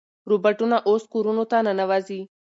روباټونه 0.29 0.77
اوس 0.89 1.03
کورونو 1.13 1.43
ته 1.51 1.57
ننوځي. 1.65 2.21